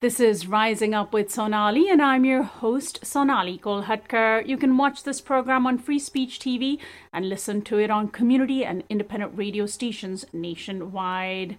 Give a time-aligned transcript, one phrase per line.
[0.00, 4.46] This is Rising Up with Sonali, and I'm your host, Sonali Kolhatkar.
[4.46, 6.78] You can watch this program on Free Speech TV
[7.12, 11.58] and listen to it on community and independent radio stations nationwide.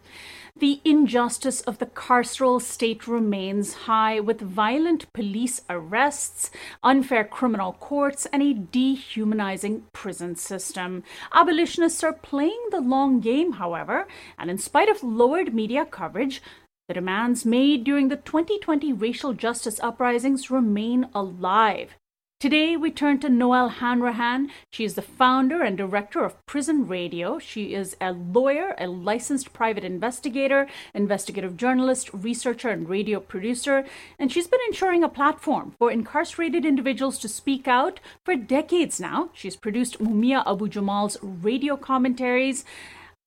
[0.56, 6.50] The injustice of the carceral state remains high, with violent police arrests,
[6.82, 11.04] unfair criminal courts, and a dehumanizing prison system.
[11.34, 16.42] Abolitionists are playing the long game, however, and in spite of lowered media coverage,
[16.90, 21.96] the demands made during the 2020 racial justice uprisings remain alive.
[22.40, 24.50] Today, we turn to Noelle Hanrahan.
[24.72, 27.38] She is the founder and director of Prison Radio.
[27.38, 33.86] She is a lawyer, a licensed private investigator, investigative journalist, researcher, and radio producer.
[34.18, 39.30] And she's been ensuring a platform for incarcerated individuals to speak out for decades now.
[39.34, 42.66] She's produced Mumia Abu Jamal's radio commentaries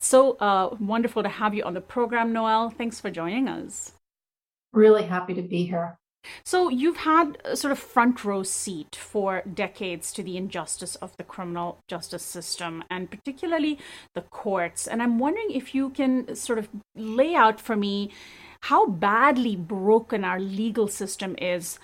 [0.02, 2.70] so uh, wonderful to have you on the program, Noelle.
[2.70, 3.92] Thanks for joining us.
[4.72, 5.96] Really happy to be here.
[6.44, 11.16] So, you've had a sort of front row seat for decades to the injustice of
[11.16, 13.78] the criminal justice system and particularly
[14.14, 14.86] the courts.
[14.86, 18.10] And I'm wondering if you can sort of lay out for me
[18.62, 21.78] how badly broken our legal system is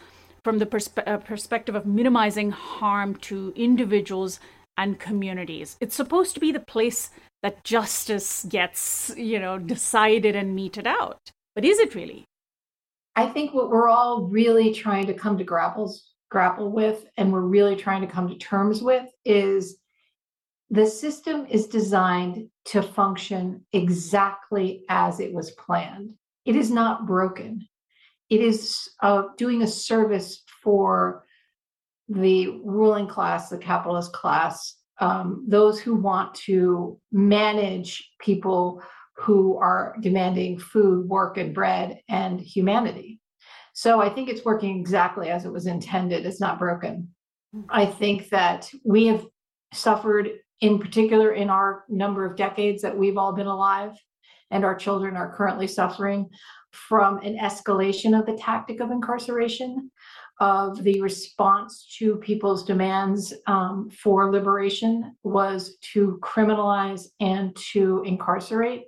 [0.44, 4.38] from the perspe- uh, perspective of minimizing harm to individuals
[4.76, 5.76] and communities.
[5.80, 7.10] It's supposed to be the place
[7.42, 11.30] that justice gets, you know, decided and meted out.
[11.54, 12.24] But is it really?
[13.16, 17.40] I think what we're all really trying to come to grapples grapple with and we're
[17.40, 19.78] really trying to come to terms with is
[20.70, 26.12] the system is designed to function exactly as it was planned.
[26.44, 27.66] It is not broken.
[28.28, 31.24] It is uh, doing a service for
[32.08, 38.82] the ruling class, the capitalist class, um, those who want to manage people
[39.16, 43.20] who are demanding food, work, and bread and humanity.
[43.72, 46.26] So I think it's working exactly as it was intended.
[46.26, 47.08] It's not broken.
[47.68, 49.24] I think that we have
[49.72, 53.92] suffered, in particular, in our number of decades that we've all been alive,
[54.50, 56.28] and our children are currently suffering
[56.72, 59.90] from an escalation of the tactic of incarceration
[60.40, 68.84] of the response to people's demands um, for liberation was to criminalize and to incarcerate.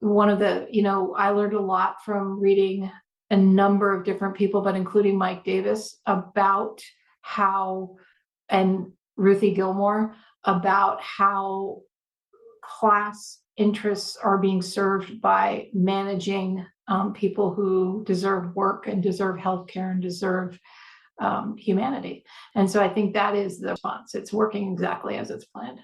[0.00, 2.90] One of the, you know, I learned a lot from reading
[3.30, 6.80] a number of different people, but including Mike Davis, about
[7.20, 7.96] how,
[8.48, 11.82] and Ruthie Gilmore, about how
[12.64, 19.68] class interests are being served by managing um, people who deserve work and deserve health
[19.68, 20.58] care and deserve
[21.20, 22.24] um, humanity.
[22.54, 24.14] And so I think that is the response.
[24.14, 25.80] It's working exactly as it's planned.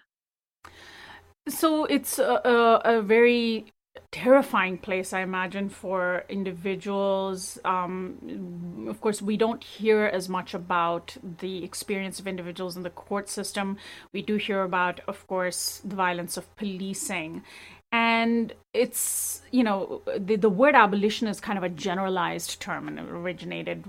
[1.48, 3.72] So it's a, a, a very
[4.10, 7.58] terrifying place, I imagine, for individuals.
[7.64, 12.90] Um, of course, we don't hear as much about the experience of individuals in the
[12.90, 13.76] court system.
[14.12, 17.42] We do hear about, of course, the violence of policing
[17.92, 22.98] and it's you know the, the word abolition is kind of a generalized term and
[22.98, 23.84] it originated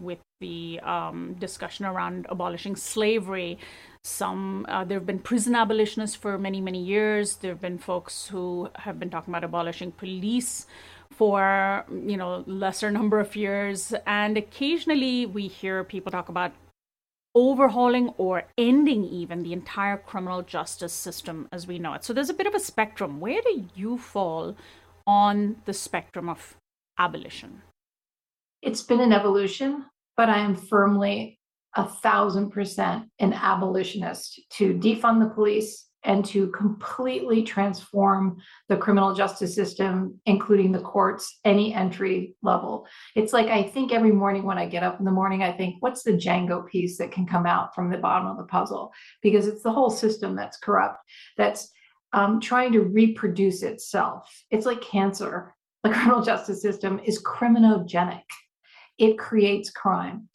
[0.00, 3.58] with the um, discussion around abolishing slavery.
[4.02, 7.36] Some uh, there have been prison abolitionists for many many years.
[7.36, 10.66] There have been folks who have been talking about abolishing police
[11.10, 13.94] for you know lesser number of years.
[14.06, 16.52] And occasionally we hear people talk about
[17.36, 22.02] overhauling or ending even the entire criminal justice system as we know it.
[22.02, 23.20] So there's a bit of a spectrum.
[23.20, 24.56] Where do you fall
[25.06, 26.56] on the spectrum of
[26.98, 27.60] abolition?
[28.62, 29.84] It's been an evolution,
[30.16, 31.38] but I am firmly
[31.76, 39.12] a thousand percent an abolitionist to defund the police, and to completely transform the criminal
[39.12, 42.86] justice system, including the courts, any entry level.
[43.16, 45.76] It's like I think every morning when I get up in the morning, I think,
[45.80, 48.92] what's the Jenga piece that can come out from the bottom of the puzzle?
[49.20, 50.98] Because it's the whole system that's corrupt,
[51.36, 51.72] that's
[52.12, 54.30] um, trying to reproduce itself.
[54.50, 55.54] It's like cancer.
[55.82, 58.22] The criminal justice system is criminogenic,
[58.98, 60.28] it creates crime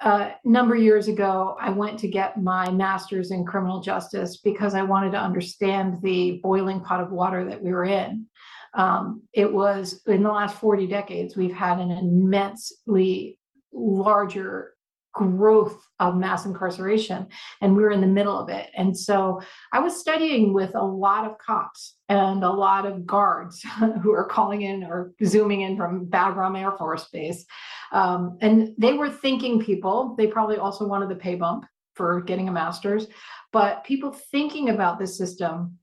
[0.00, 4.74] a number of years ago, I went to get my master's in criminal justice because
[4.74, 8.26] I wanted to understand the boiling pot of water that we were in.
[8.74, 13.38] Um, it was in the last 40 decades, we've had an immensely
[13.72, 14.75] larger
[15.16, 17.26] growth of mass incarceration
[17.62, 18.68] and we were in the middle of it.
[18.76, 19.40] And so
[19.72, 23.62] i was studying with a lot of cops and a lot of guards
[24.02, 27.46] who are calling in or zooming in from bagram air force base.
[27.92, 31.64] Um, and they were thinking people they probably also wanted the pay bump
[31.94, 33.06] for getting a master's
[33.52, 35.78] but people thinking about the system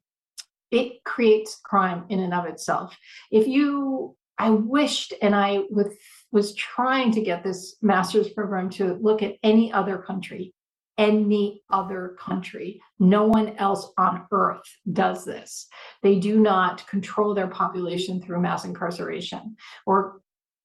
[0.69, 2.95] it creates crime in and of itself.
[3.31, 5.95] If you i wished and i with
[6.33, 10.51] was trying to get this master's program to look at any other country,
[10.97, 12.81] any other country.
[12.99, 15.67] No one else on earth does this.
[16.01, 20.21] They do not control their population through mass incarceration or,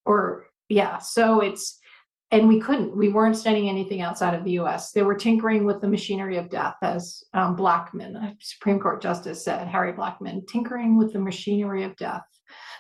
[0.07, 0.99] or, yeah.
[0.99, 1.79] So it's,
[2.31, 2.97] and we couldn't.
[2.97, 4.93] We weren't studying anything outside of the U.S.
[4.93, 9.45] They were tinkering with the machinery of death, as um, Blackmun, a Supreme Court Justice
[9.45, 12.25] said, Harry Blackmun, tinkering with the machinery of death.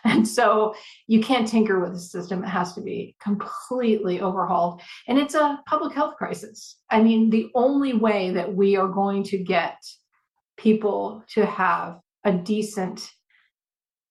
[0.04, 0.74] And so
[1.06, 2.42] you can't tinker with the system.
[2.42, 4.80] It has to be completely overhauled.
[5.06, 6.76] And it's a public health crisis.
[6.90, 9.76] I mean, the only way that we are going to get
[10.56, 13.10] people to have a decent,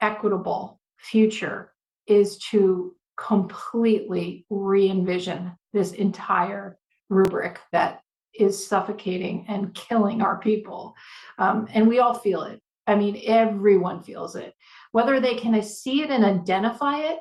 [0.02, 1.74] equitable future
[2.08, 6.78] is to completely re envision this entire
[7.10, 8.02] rubric that
[8.34, 10.94] is suffocating and killing our people.
[11.38, 12.62] Um, and we all feel it.
[12.88, 14.54] I mean, everyone feels it.
[14.94, 17.20] Whether they can see it and identify it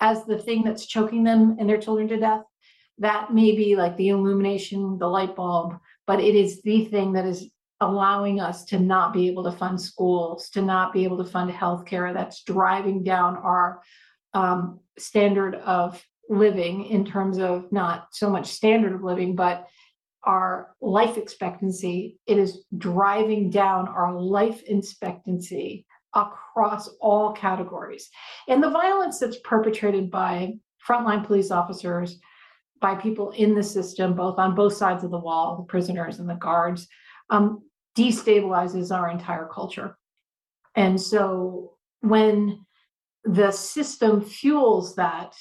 [0.00, 2.42] as the thing that's choking them and their children to death,
[2.98, 7.24] that may be like the illumination, the light bulb, but it is the thing that
[7.24, 7.50] is
[7.80, 11.50] allowing us to not be able to fund schools, to not be able to fund
[11.50, 12.12] healthcare.
[12.12, 13.82] That's driving down our
[14.34, 19.66] um, standard of living in terms of not so much standard of living, but
[20.24, 22.18] our life expectancy.
[22.26, 28.10] It is driving down our life expectancy across all categories.
[28.48, 30.54] And the violence that's perpetrated by
[30.86, 32.18] frontline police officers,
[32.80, 36.28] by people in the system, both on both sides of the wall, the prisoners and
[36.28, 36.88] the guards,
[37.30, 37.62] um,
[37.96, 39.96] destabilizes our entire culture.
[40.74, 42.64] And so when
[43.24, 45.34] the system fuels that,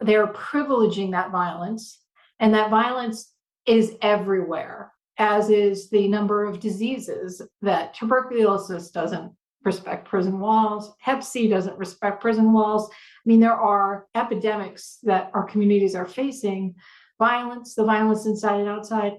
[0.00, 2.00] they're privileging that violence,
[2.40, 3.31] and that violence
[3.66, 9.32] is everywhere, as is the number of diseases that tuberculosis doesn't
[9.64, 10.92] respect prison walls.
[10.98, 12.90] Hep C doesn't respect prison walls.
[12.90, 16.74] I mean, there are epidemics that our communities are facing
[17.18, 19.14] violence, the violence inside and outside.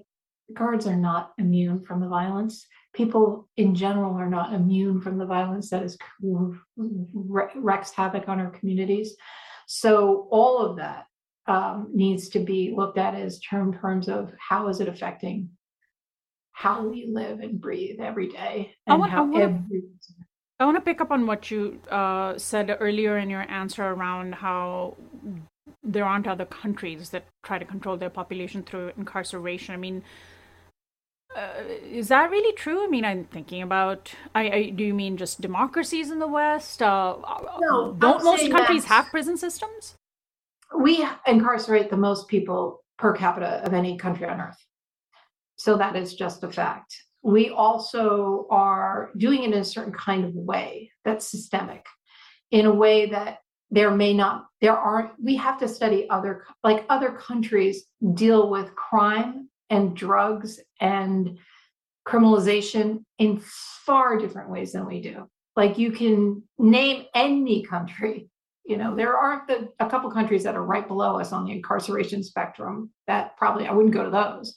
[0.54, 5.26] Guards are not immune from the violence people in general are not immune from the
[5.26, 5.98] violence that is
[6.78, 9.16] wreaks havoc on our communities.
[9.68, 11.06] So all of that
[11.48, 15.50] um, needs to be looked at as term terms of how is it affecting
[16.54, 19.82] how we live and breathe every day and I want, how I want, every
[20.60, 24.36] I want to pick up on what you uh, said earlier in your answer around
[24.36, 24.96] how
[25.84, 29.74] there aren't other countries that try to control their population through incarceration.
[29.74, 30.04] I mean,
[31.36, 31.50] uh,
[31.84, 32.84] is that really true?
[32.84, 34.14] I mean, I'm thinking about.
[34.36, 36.82] I, I do you mean just democracies in the West?
[36.82, 37.16] Uh,
[37.60, 39.96] no, don't most countries have prison systems?
[40.78, 44.58] We incarcerate the most people per capita of any country on earth,
[45.56, 46.96] so that is just a fact.
[47.22, 51.86] We also are doing it in a certain kind of way that's systemic,
[52.52, 53.40] in a way that
[53.72, 55.12] there may not there aren't.
[55.22, 61.40] We have to study other like other countries deal with crime and drugs and
[62.08, 63.42] criminalization in
[63.86, 65.28] far different ways than we do.
[65.56, 68.30] Like you can name any country,
[68.66, 71.52] you know, there are the, a couple countries that are right below us on the
[71.52, 74.54] incarceration spectrum that probably I wouldn't go to those.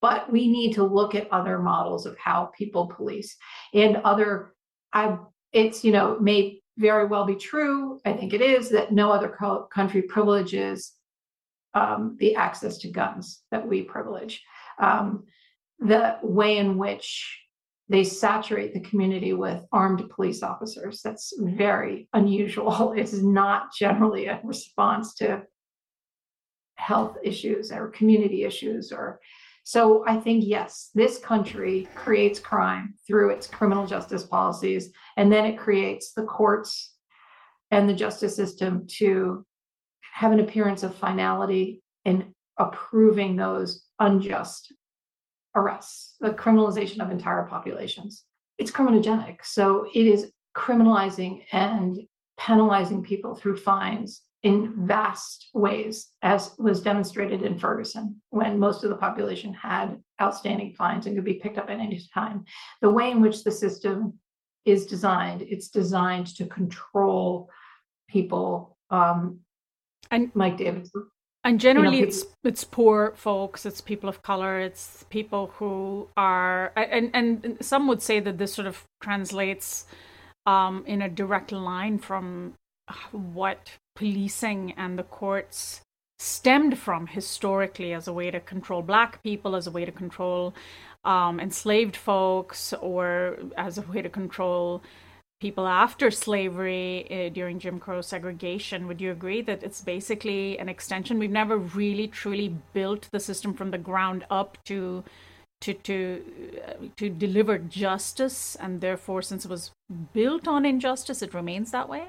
[0.00, 3.36] But we need to look at other models of how people police
[3.74, 4.54] and other
[4.92, 5.18] I
[5.52, 8.00] it's you know may very well be true.
[8.06, 10.92] I think it is that no other co- country privileges
[11.74, 14.42] um, the access to guns that we privilege
[14.78, 15.24] um,
[15.78, 17.38] the way in which
[17.90, 21.00] they saturate the community with armed police officers.
[21.02, 21.56] That's mm-hmm.
[21.56, 22.94] very unusual.
[22.96, 25.42] It's not generally a response to
[26.76, 29.20] health issues or community issues or
[29.64, 35.44] so I think yes, this country creates crime through its criminal justice policies, and then
[35.44, 36.94] it creates the courts
[37.70, 39.44] and the justice system to
[40.14, 44.72] have an appearance of finality in approving those unjust
[45.54, 48.24] arrests, the criminalization of entire populations.
[48.58, 49.38] It's criminogenic.
[49.42, 51.98] So it is criminalizing and
[52.38, 58.90] penalizing people through fines in vast ways, as was demonstrated in Ferguson, when most of
[58.90, 62.44] the population had outstanding fines and could be picked up at any time.
[62.80, 64.18] The way in which the system
[64.64, 67.50] is designed, it's designed to control
[68.08, 68.78] people.
[68.88, 69.40] Um,
[70.10, 71.06] and Mike Davidson
[71.44, 76.08] and generally you know, it's it's poor folks it's people of color it's people who
[76.16, 79.86] are and and some would say that this sort of translates
[80.46, 82.54] um, in a direct line from
[83.12, 85.80] what policing and the courts
[86.18, 90.54] stemmed from historically as a way to control black people as a way to control
[91.04, 94.82] um, enslaved folks or as a way to control
[95.40, 98.86] people after slavery uh, during Jim Crow segregation.
[98.86, 101.18] Would you agree that it's basically an extension?
[101.18, 105.02] We've never really truly built the system from the ground up to
[105.62, 106.24] to to
[106.66, 109.72] uh, to deliver justice, and therefore, since it was
[110.12, 112.04] built on injustice, it remains that way.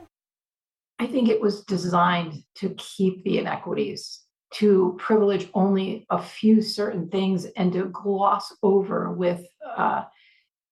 [1.00, 4.22] I think it was designed to keep the inequities,
[4.56, 9.42] to privilege only a few certain things, and to gloss over with
[9.78, 10.04] uh,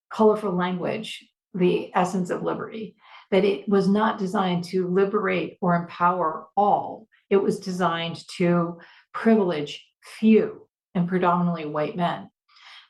[0.10, 2.96] colorful language the essence of liberty.
[3.32, 7.08] That it was not designed to liberate or empower all.
[7.30, 8.80] It was designed to
[9.14, 9.86] privilege
[10.20, 12.30] few and predominantly white men.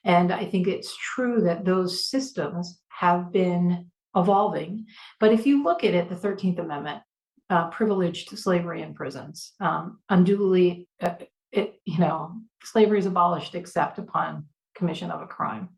[0.05, 4.85] And I think it's true that those systems have been evolving.
[5.19, 7.01] But if you look at it, the 13th Amendment,
[7.49, 11.15] uh, privileged slavery in prisons, um, unduly, uh,
[11.51, 15.69] it, you know, slavery is abolished except upon commission of a crime.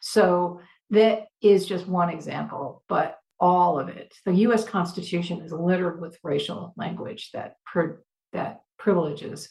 [0.00, 0.60] So
[0.90, 4.14] that is just one example, but all of it.
[4.26, 4.64] The U.S.
[4.64, 7.54] Constitution is littered with racial language that
[8.32, 9.50] that privileges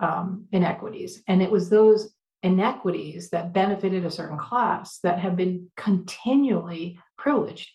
[0.00, 5.68] um, inequities, and it was those inequities that benefited a certain class that have been
[5.76, 7.70] continually privileged.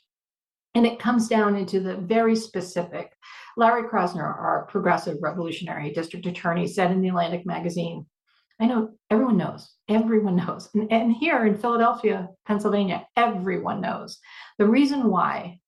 [0.74, 3.12] And it comes down into the very specific.
[3.58, 8.06] Larry Krasner, our progressive revolutionary district attorney, said in the Atlantic magazine,
[8.62, 10.70] I know everyone knows, everyone knows.
[10.76, 14.20] And, and here in Philadelphia, Pennsylvania, everyone knows.
[14.60, 15.60] The reason why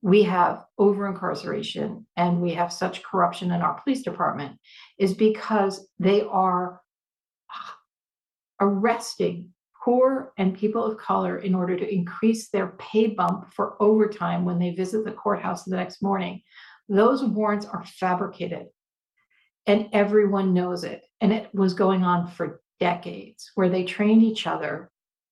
[0.00, 4.56] we have over incarceration and we have such corruption in our police department
[4.96, 6.80] is because they are
[8.60, 9.50] arresting
[9.84, 14.60] poor and people of color in order to increase their pay bump for overtime when
[14.60, 16.40] they visit the courthouse the next morning.
[16.88, 18.66] Those warrants are fabricated
[19.66, 21.02] and everyone knows it.
[21.20, 24.90] And it was going on for decades where they trained each other.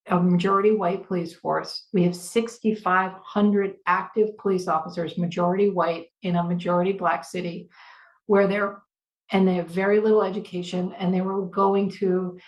[0.09, 1.87] A majority white police force.
[1.95, 7.71] We have 6,500 active police officers, majority white, in a majority black city,
[8.27, 8.83] where they're,
[9.31, 12.39] and they have very little education, and they were going to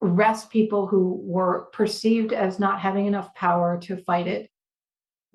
[0.00, 4.48] arrest people who were perceived as not having enough power to fight it.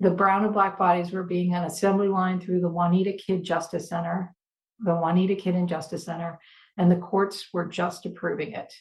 [0.00, 3.90] The brown and black bodies were being on assembly line through the Juanita Kidd Justice
[3.90, 4.33] Center
[4.80, 6.38] the Juanita Kidd Justice Center,
[6.76, 8.72] and the courts were just approving it.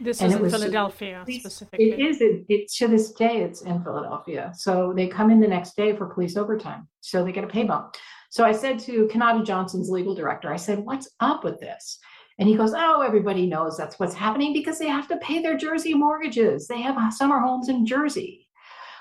[0.00, 1.92] This and is in was, Philadelphia specifically.
[1.92, 2.20] It is.
[2.20, 4.52] It, it, to this day, it's in Philadelphia.
[4.54, 6.88] So they come in the next day for police overtime.
[7.00, 7.96] So they get a pay bump.
[8.30, 11.98] So I said to Kanata Johnson's legal director, I said, "What's up with this?"
[12.38, 15.56] And he goes, "Oh, everybody knows that's what's happening because they have to pay their
[15.56, 16.66] Jersey mortgages.
[16.66, 18.48] They have summer homes in Jersey,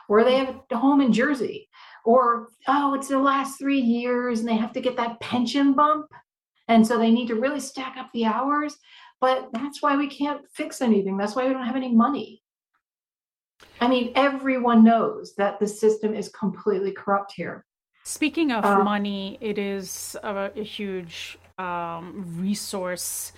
[0.09, 1.69] or they have a home in Jersey,
[2.03, 6.07] or oh, it's the last three years and they have to get that pension bump."
[6.67, 8.75] And so they need to really stack up the hours.
[9.19, 11.17] But that's why we can't fix anything.
[11.17, 12.41] That's why we don't have any money.
[13.79, 17.65] I mean, everyone knows that the system is completely corrupt here.
[18.03, 23.31] Speaking of um, money, it is a, a huge um, resource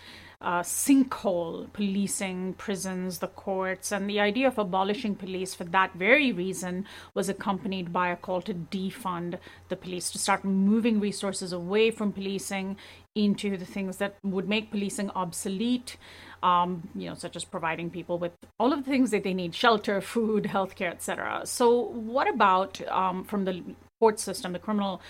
[0.44, 6.32] uh, sinkhole policing prisons, the courts, and the idea of abolishing police for that very
[6.32, 11.90] reason was accompanied by a call to defund the police, to start moving resources away
[11.90, 12.76] from policing
[13.16, 15.98] into the things that would make policing obsolete.
[16.42, 19.56] Um, you know, such as providing people with all of the things that they need:
[19.56, 21.44] shelter, food, healthcare, etc.
[21.46, 23.64] So, what about um, from the
[24.04, 25.02] court system, the criminal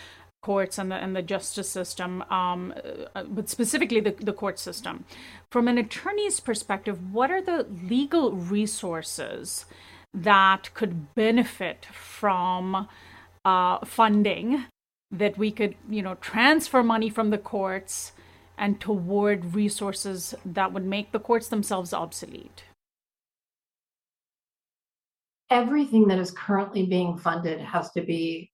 [0.43, 2.73] courts and the and the justice system, um,
[3.15, 5.05] uh, but specifically the, the court system.
[5.49, 9.65] From an attorney's perspective, what are the legal resources
[10.13, 12.87] that could benefit from
[13.45, 14.65] uh, funding
[15.09, 18.11] that we could, you know, transfer money from the courts
[18.57, 22.63] and toward resources that would make the courts themselves obsolete?
[25.49, 28.52] Everything that is currently being funded has to be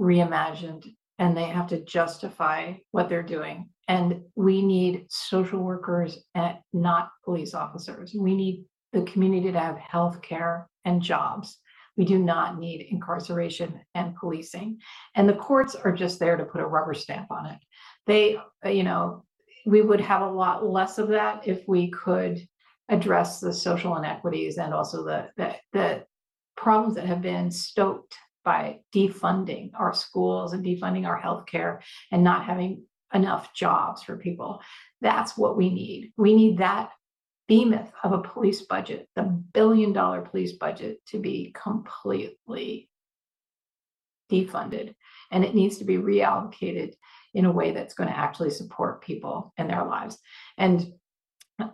[0.00, 0.86] reimagined
[1.18, 3.70] and they have to justify what they're doing.
[3.88, 8.14] And we need social workers and not police officers.
[8.18, 11.58] We need the community to have health care and jobs.
[11.96, 14.80] We do not need incarceration and policing.
[15.14, 17.58] And the courts are just there to put a rubber stamp on it.
[18.06, 18.38] They,
[18.70, 19.24] you know,
[19.64, 22.46] we would have a lot less of that if we could
[22.88, 26.04] address the social inequities and also the, the, the
[26.56, 28.14] problems that have been stoked
[28.46, 31.80] by defunding our schools and defunding our healthcare
[32.12, 34.62] and not having enough jobs for people.
[35.00, 36.12] That's what we need.
[36.16, 36.90] We need that
[37.48, 42.88] behemoth of a police budget, the billion dollar police budget, to be completely
[44.30, 44.94] defunded.
[45.32, 46.94] And it needs to be reallocated
[47.34, 50.18] in a way that's going to actually support people in their lives.
[50.56, 50.92] And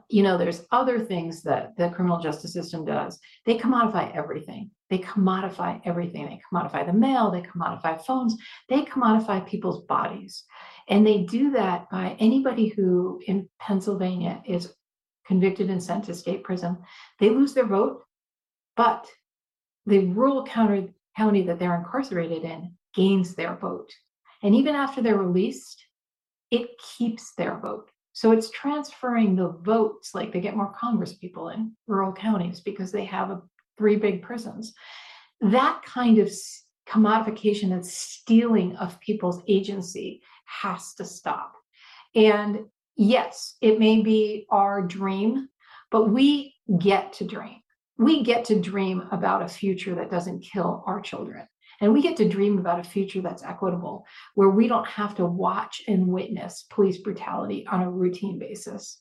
[0.08, 3.18] you know, there's other things that the criminal justice system does.
[3.46, 4.70] They commodify everything.
[4.92, 6.26] They commodify everything.
[6.26, 8.36] They commodify the mail, they commodify phones,
[8.68, 10.44] they commodify people's bodies.
[10.86, 14.74] And they do that by anybody who in Pennsylvania is
[15.26, 16.76] convicted and sent to state prison,
[17.18, 18.02] they lose their vote,
[18.76, 19.08] but
[19.86, 23.90] the rural county, county that they're incarcerated in gains their vote.
[24.42, 25.82] And even after they're released,
[26.50, 26.68] it
[26.98, 27.90] keeps their vote.
[28.12, 32.92] So it's transferring the votes, like they get more Congress people in rural counties because
[32.92, 33.40] they have a,
[33.78, 34.74] three big prisons.
[35.40, 36.30] That kind of
[36.88, 41.52] commodification and stealing of people's agency has to stop.
[42.14, 45.48] And yes, it may be our dream,
[45.90, 47.60] but we get to dream.
[47.98, 51.46] We get to dream about a future that doesn't kill our children.
[51.80, 55.26] And we get to dream about a future that's equitable, where we don't have to
[55.26, 58.98] watch and witness police brutality on a routine basis.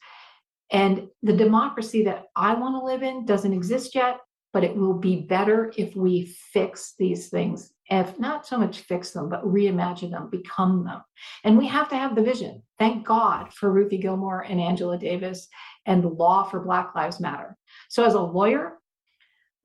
[0.72, 4.18] And the democracy that I want to live in doesn't exist yet,
[4.53, 7.74] but it will be better if we fix these things.
[7.89, 11.01] If not so much fix them, but reimagine them, become them.
[11.43, 12.63] And we have to have the vision.
[12.79, 15.48] Thank God for Ruthie Gilmore and Angela Davis
[15.86, 17.58] and the law for Black Lives Matter.
[17.89, 18.77] So, as a lawyer,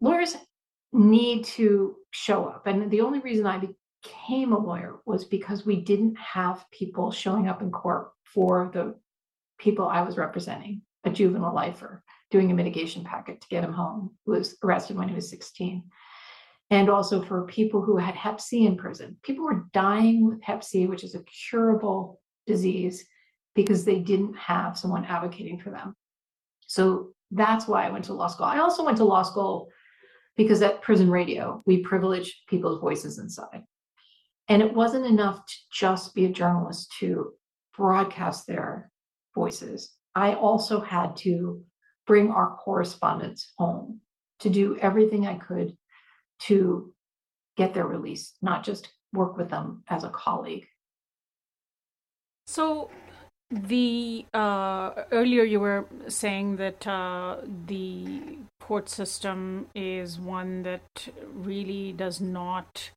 [0.01, 0.37] lawyers
[0.93, 2.67] need to show up.
[2.67, 7.49] And the only reason I became a lawyer was because we didn't have people showing
[7.49, 8.95] up in court for the
[9.59, 14.11] people I was representing, a juvenile lifer doing a mitigation packet to get him home,
[14.27, 15.85] was arrested when he was 16.
[16.71, 19.17] And also for people who had hep C in prison.
[19.23, 23.07] People were dying with hep C, which is a curable disease,
[23.55, 25.95] because they didn't have someone advocating for them.
[26.67, 28.47] So that's why I went to law school.
[28.47, 29.69] I also went to law school
[30.37, 33.63] because at prison radio, we privilege people's voices inside.
[34.49, 37.33] And it wasn't enough to just be a journalist to
[37.77, 38.91] broadcast their
[39.35, 39.93] voices.
[40.17, 41.63] I also had to
[42.07, 44.01] bring our correspondents home
[44.41, 45.77] to do everything I could
[46.49, 46.93] to
[47.57, 50.67] get their release, not just work with them as a colleague.
[52.47, 52.91] So,
[53.51, 61.93] the uh, earlier you were saying that uh, the court system is one that really
[61.93, 62.91] does not,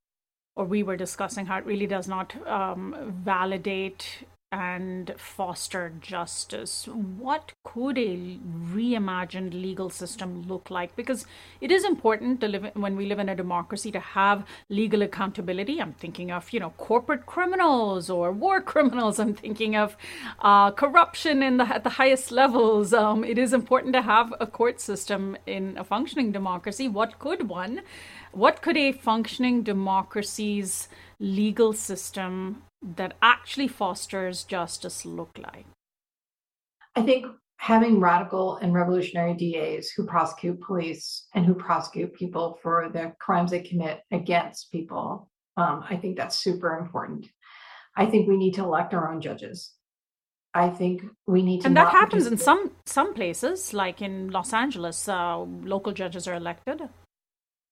[0.56, 6.88] or we were discussing how it really does not um, validate and foster justice.
[6.88, 8.40] What could a
[8.74, 10.96] reimagined legal system look like?
[10.96, 11.26] Because
[11.62, 15.80] it is important to live when we live in a democracy to have legal accountability.
[15.80, 19.20] I'm thinking of you know corporate criminals or war criminals.
[19.20, 19.96] I'm thinking of
[20.40, 22.94] uh, corruption in the at the highest levels.
[22.94, 26.88] Um, it is important to have a court system in a functioning democracy.
[26.88, 27.82] What could one?
[28.32, 30.88] What could a functioning democracy's
[31.20, 35.66] legal system that actually fosters justice look like?
[36.96, 37.26] I think
[37.58, 43.52] having radical and revolutionary DAs who prosecute police and who prosecute people for the crimes
[43.52, 47.28] they commit against people, um, I think that's super important.
[47.96, 49.74] I think we need to elect our own judges.
[50.54, 51.68] I think we need to.
[51.68, 56.34] And that happens in some some places, like in Los Angeles, uh, local judges are
[56.36, 56.82] elected.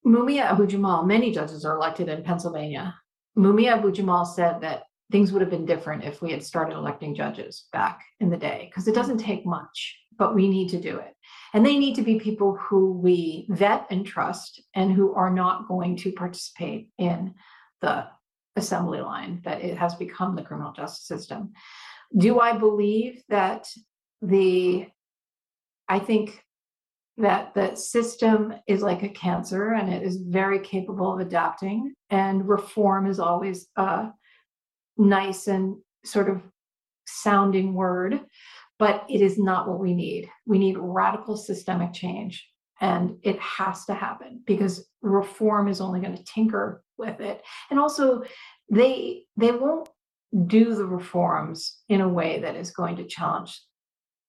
[0.05, 2.95] Mumia Abu Jamal, many judges are elected in Pennsylvania.
[3.37, 7.15] Mumia Abu Jamal said that things would have been different if we had started electing
[7.15, 10.97] judges back in the day because it doesn't take much but we need to do
[10.97, 11.15] it.
[11.53, 15.67] And they need to be people who we vet and trust and who are not
[15.67, 17.33] going to participate in
[17.81, 18.05] the
[18.55, 21.53] assembly line that it has become the criminal justice system.
[22.17, 23.67] Do i believe that
[24.21, 24.87] the
[25.87, 26.43] i think
[27.17, 32.47] that the system is like a cancer and it is very capable of adapting and
[32.47, 34.09] reform is always uh,
[34.97, 36.41] nice and sort of
[37.05, 38.19] sounding word,
[38.79, 40.29] but it is not what we need.
[40.45, 42.47] We need radical systemic change.
[42.79, 47.41] And it has to happen because reform is only going to tinker with it.
[47.71, 48.23] And also,
[48.69, 49.89] they they won't
[50.45, 53.59] do the reforms in a way that is going to challenge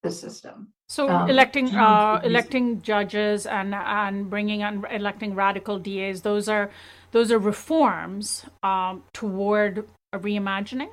[0.02, 0.72] the system.
[0.88, 6.70] So um, electing uh, electing judges and and bringing and electing radical DAs those are
[7.12, 10.90] those are reforms um, toward a reimagining?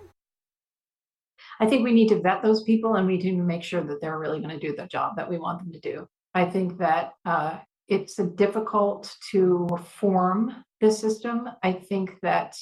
[1.60, 4.02] I think we need to vet those people and we need to make sure that
[4.02, 6.08] they're really going to do the job that we want them to do.
[6.34, 11.50] I think that uh, it's difficult to reform this system.
[11.64, 12.58] I think that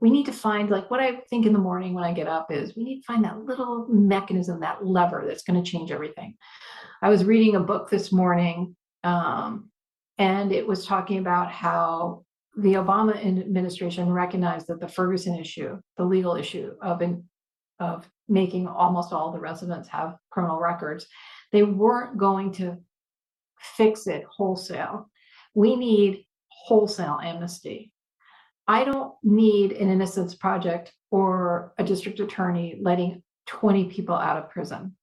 [0.00, 2.50] we need to find, like, what I think in the morning when I get up
[2.50, 6.36] is we need to find that little mechanism, that lever that's going to change everything.
[7.02, 9.70] I was reading a book this morning um,
[10.16, 12.24] and it was talking about how
[12.60, 17.24] the Obama administration recognized that the Ferguson issue, the legal issue of in,
[17.78, 21.06] of making almost all the residents have criminal records,
[21.52, 22.76] they weren't going to
[23.58, 25.08] fix it wholesale.
[25.54, 27.92] We need wholesale amnesty.
[28.68, 34.50] I don't need an innocence project or a district attorney letting 20 people out of
[34.50, 34.94] prison.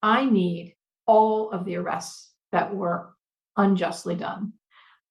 [0.00, 0.76] I need
[1.06, 3.14] all of the arrests that were
[3.56, 4.52] unjustly done,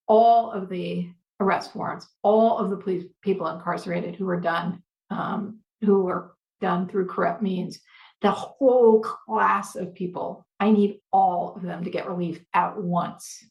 [0.07, 1.09] all of the
[1.43, 6.87] arrest warrants, all of the police people incarcerated who were done, um, who were done
[6.87, 7.79] through corrupt means,
[8.21, 10.45] the whole class of people.
[10.59, 13.45] I need all of them to get relief at once.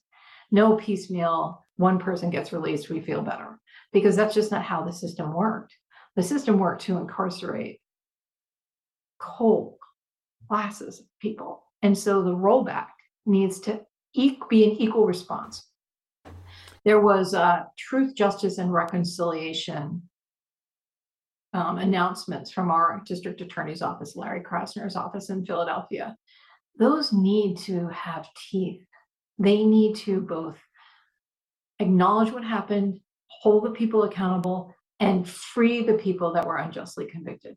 [0.50, 3.58] No piecemeal, one person gets released, we feel better,
[3.92, 5.74] because that's just not how the system worked.
[6.16, 7.80] The system worked to incarcerate
[9.22, 9.78] whole
[10.48, 11.62] classes of people.
[11.82, 12.88] And so the rollback
[13.26, 13.80] needs to
[14.14, 15.66] be an equal response.
[16.84, 20.02] There was uh, truth, justice, and reconciliation
[21.54, 26.16] um, announcements from our district attorney's office, Larry Krasner's office in Philadelphia.
[26.78, 28.84] Those need to have teeth.
[29.38, 30.58] They need to both
[31.78, 37.56] acknowledge what happened, hold the people accountable, and free the people that were unjustly convicted.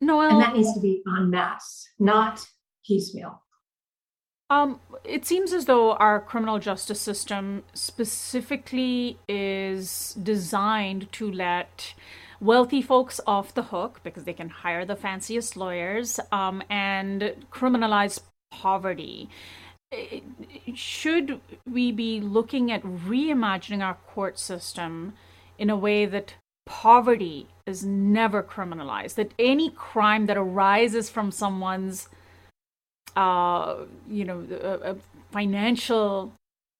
[0.00, 2.46] Noelle, and that needs to be en masse, not
[2.86, 3.42] piecemeal.
[4.50, 11.94] Um, it seems as though our criminal justice system specifically is designed to let
[12.40, 18.20] wealthy folks off the hook because they can hire the fanciest lawyers um, and criminalize
[18.50, 19.28] poverty.
[20.74, 25.14] Should we be looking at reimagining our court system
[25.58, 26.34] in a way that
[26.66, 32.08] poverty is never criminalized, that any crime that arises from someone's
[33.16, 33.76] uh,
[34.08, 34.96] you know, a, a
[35.30, 36.32] financial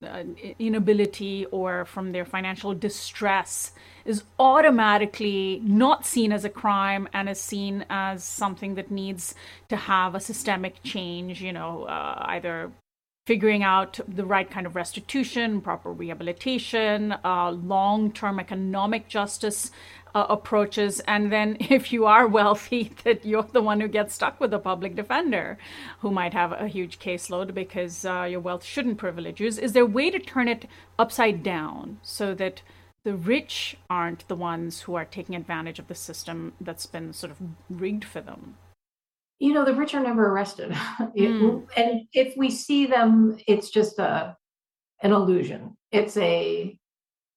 [0.03, 0.25] uh,
[0.59, 3.73] inability or from their financial distress
[4.07, 9.35] is automatically not seen as a crime and is seen as something that needs
[9.69, 12.73] to have a systemic change, you know, uh, either
[13.27, 19.71] figuring out the right kind of restitution, proper rehabilitation, uh, long term economic justice
[20.15, 21.01] uh, approaches.
[21.01, 24.59] And then, if you are wealthy, that you're the one who gets stuck with a
[24.59, 25.59] public defender
[26.01, 29.49] who might have a huge caseload because uh, your wealth shouldn't privilege you.
[29.49, 30.67] Is there a way to turn it
[30.99, 32.63] upside down so that
[33.05, 37.31] the rich aren't the ones who are taking advantage of the system that's been sort
[37.33, 38.57] of rigged for them?
[39.39, 40.77] You know, the rich are never arrested.
[41.17, 41.67] Mm.
[41.77, 44.37] and if we see them, it's just a
[45.03, 45.77] an illusion.
[45.91, 46.79] It's a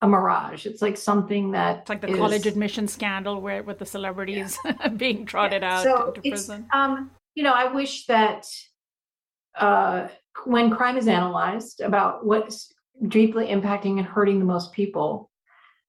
[0.03, 0.65] a mirage.
[0.65, 4.59] It's like something that it's like the is, college admission scandal where with the celebrities
[4.65, 4.87] yeah.
[4.97, 5.77] being trotted yeah.
[5.77, 6.67] out so into prison.
[6.73, 8.45] Um, you know, I wish that
[9.55, 10.09] uh,
[10.45, 12.73] when crime is analyzed about what's
[13.07, 15.31] deeply impacting and hurting the most people,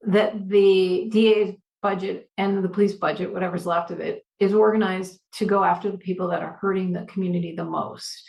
[0.03, 5.45] that the DA's budget and the police budget, whatever's left of it, is organized to
[5.45, 8.23] go after the people that are hurting the community the most,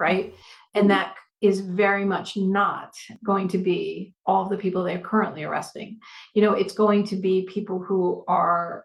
[0.00, 0.34] right?
[0.74, 2.94] And that is very much not
[3.24, 5.98] going to be all the people they're currently arresting.
[6.34, 8.84] You know, it's going to be people who are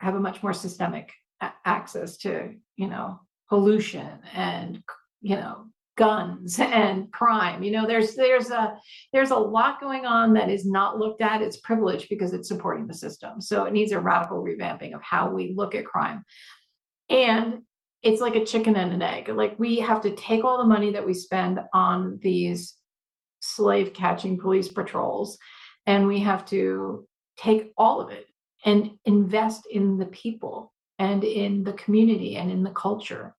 [0.00, 4.82] have a much more systemic a- access to, you know, pollution and
[5.20, 7.62] you know guns and crime.
[7.62, 8.76] You know there's there's a
[9.12, 11.42] there's a lot going on that is not looked at.
[11.42, 13.40] It's privileged because it's supporting the system.
[13.40, 16.24] So it needs a radical revamping of how we look at crime.
[17.08, 17.62] And
[18.04, 19.28] it's like a chicken and an egg.
[19.30, 22.74] Like we have to take all the money that we spend on these
[23.40, 25.38] slave catching police patrols
[25.86, 27.06] and we have to
[27.38, 28.26] take all of it
[28.64, 33.34] and invest in the people and in the community and in the culture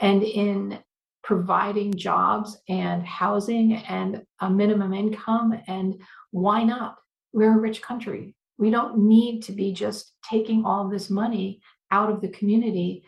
[0.00, 0.78] and in
[1.22, 5.58] providing jobs and housing and a minimum income.
[5.66, 6.96] And why not?
[7.34, 8.34] We're a rich country.
[8.56, 13.04] We don't need to be just taking all this money out of the community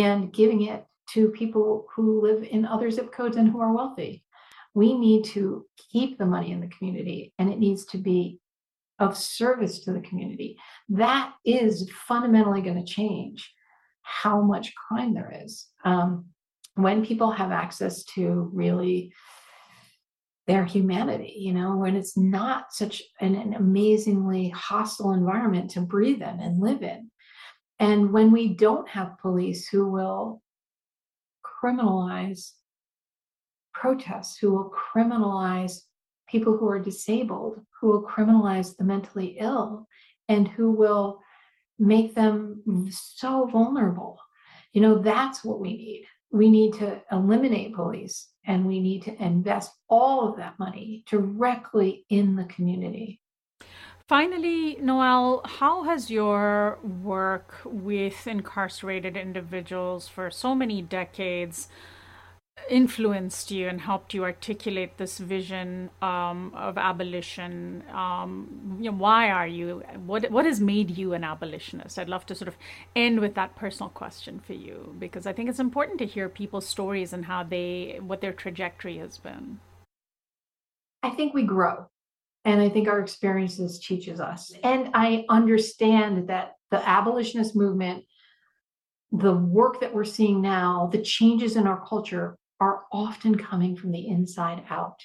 [0.00, 4.24] and giving it to people who live in other zip codes and who are wealthy.
[4.74, 8.40] We need to keep the money in the community and it needs to be
[8.98, 10.56] of service to the community.
[10.88, 13.52] That is fundamentally going to change
[14.00, 15.66] how much crime there is.
[15.84, 16.26] Um,
[16.74, 19.12] when people have access to really
[20.46, 26.22] their humanity, you know, when it's not such an, an amazingly hostile environment to breathe
[26.22, 27.10] in and live in.
[27.82, 30.40] And when we don't have police who will
[31.44, 32.52] criminalize
[33.74, 35.80] protests, who will criminalize
[36.28, 39.88] people who are disabled, who will criminalize the mentally ill,
[40.28, 41.18] and who will
[41.76, 44.16] make them so vulnerable.
[44.72, 46.06] You know, that's what we need.
[46.30, 52.06] We need to eliminate police and we need to invest all of that money directly
[52.10, 53.20] in the community.
[54.12, 61.68] Finally, Noelle, how has your work with incarcerated individuals for so many decades
[62.68, 67.84] influenced you and helped you articulate this vision um, of abolition?
[67.90, 69.82] Um, you know, why are you?
[70.04, 71.98] What what has made you an abolitionist?
[71.98, 72.58] I'd love to sort of
[72.94, 76.66] end with that personal question for you because I think it's important to hear people's
[76.66, 79.60] stories and how they what their trajectory has been.
[81.02, 81.86] I think we grow.
[82.44, 84.52] And I think our experiences teaches us.
[84.64, 88.04] And I understand that the abolitionist movement,
[89.12, 93.92] the work that we're seeing now, the changes in our culture are often coming from
[93.92, 95.00] the inside out.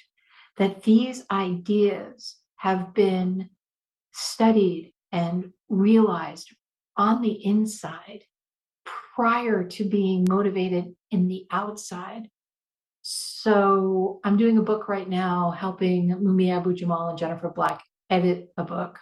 [0.56, 3.50] That these ideas have been
[4.12, 6.52] studied and realized
[6.96, 8.24] on the inside
[9.14, 12.28] prior to being motivated in the outside
[13.48, 18.52] so I'm doing a book right now helping Mumia Abu Jamal and Jennifer Black edit
[18.58, 18.98] a book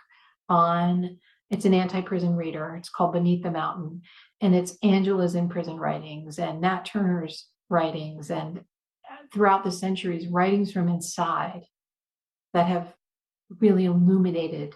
[0.49, 1.19] on
[1.51, 2.77] it's an anti-prison reader.
[2.77, 4.03] It's called Beneath the Mountain.
[4.41, 10.29] And it's Angela's in prison writings and Nat Turner's writings and uh, throughout the centuries,
[10.29, 11.63] writings from inside
[12.55, 12.95] that have
[13.59, 14.75] really illuminated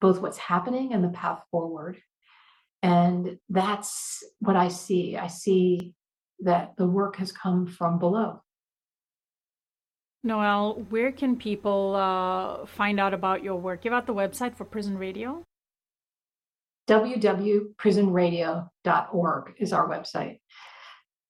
[0.00, 1.96] both what's happening and the path forward.
[2.82, 5.16] And that's what I see.
[5.16, 5.94] I see
[6.40, 8.42] that the work has come from below.
[10.22, 13.82] Noelle, where can people uh, find out about your work?
[13.82, 15.44] Give out the website for Prison Radio.
[16.88, 20.38] www.prisonradio.org is our website.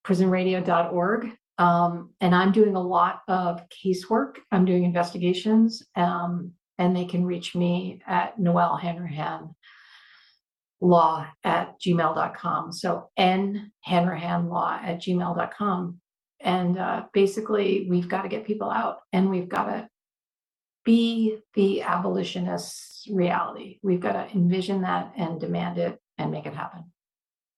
[0.04, 1.32] Prisonradio.org.
[1.58, 4.36] Um, and I'm doing a lot of casework.
[4.50, 9.54] I'm doing investigations, um, and they can reach me at Noelle Hanrahan
[10.80, 12.72] law at gmail.com.
[12.72, 16.00] So n Hanrahan law at gmail.com.
[16.40, 19.88] And uh, basically, we've got to get people out and we've got to
[20.84, 23.78] be the abolitionist reality.
[23.82, 26.84] We've got to envision that and demand it and make it happen.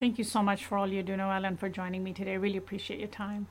[0.01, 2.33] Thank you so much for all you do, Noelle, and for joining me today.
[2.33, 3.47] I really appreciate your time.